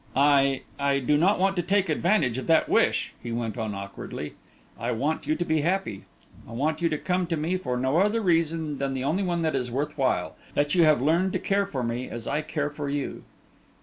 [0.15, 4.33] "I I do not want to take advantage of that wish," he went on awkwardly.
[4.79, 6.05] "I want you to be happy.
[6.49, 9.43] I want you to come to me for no other reason than the only one
[9.43, 12.71] that is worth while; that you have learned to care for me as I care
[12.71, 13.23] for you."